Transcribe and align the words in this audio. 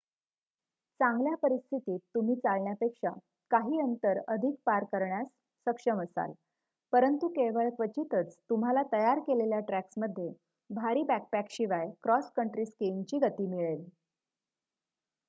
चांगल्या 0.99 1.35
परिस्थितीत 1.37 1.99
तुम्ही 2.15 2.35
चालण्यापेक्षा 2.35 3.09
काही 3.51 3.79
अंतर 3.79 4.19
अधिक 4.27 4.55
पार 4.65 4.83
करण्यास 4.83 5.27
सक्षम 5.67 6.01
असाल 6.01 6.31
परंतु 6.93 7.27
केवळ 7.27 7.69
क्वचितच 7.69 8.35
तुम्हाला 8.49 8.83
तयार 8.93 9.19
केलेल्या 9.19 9.59
ट्रॅक्समध्ये 9.59 10.29
भारी 10.69 11.03
बॅकपॅकशिवाय 11.03 11.89
क्रॉस 12.03 12.31
कंट्री 12.31 12.65
स्कीइंगची 12.65 13.19
गती 13.19 13.47
मिळेल 13.47 13.83